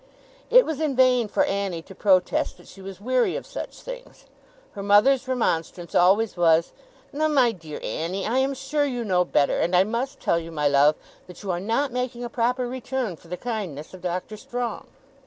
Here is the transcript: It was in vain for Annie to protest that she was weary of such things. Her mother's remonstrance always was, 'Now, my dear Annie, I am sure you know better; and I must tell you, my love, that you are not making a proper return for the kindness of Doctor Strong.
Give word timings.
It 0.49 0.65
was 0.65 0.81
in 0.81 0.95
vain 0.95 1.27
for 1.27 1.43
Annie 1.45 1.83
to 1.83 1.93
protest 1.93 2.57
that 2.57 2.67
she 2.67 2.81
was 2.81 2.99
weary 2.99 3.35
of 3.35 3.45
such 3.45 3.81
things. 3.81 4.25
Her 4.71 4.81
mother's 4.81 5.27
remonstrance 5.27 5.93
always 5.93 6.35
was, 6.35 6.71
'Now, 7.13 7.27
my 7.27 7.51
dear 7.51 7.79
Annie, 7.83 8.25
I 8.25 8.39
am 8.39 8.55
sure 8.55 8.83
you 8.83 9.05
know 9.05 9.23
better; 9.23 9.59
and 9.59 9.75
I 9.75 9.83
must 9.83 10.19
tell 10.19 10.39
you, 10.39 10.51
my 10.51 10.67
love, 10.67 10.95
that 11.27 11.43
you 11.43 11.51
are 11.51 11.59
not 11.59 11.91
making 11.91 12.23
a 12.23 12.29
proper 12.29 12.67
return 12.67 13.15
for 13.15 13.27
the 13.27 13.37
kindness 13.37 13.93
of 13.93 14.01
Doctor 14.01 14.37
Strong. 14.37 14.87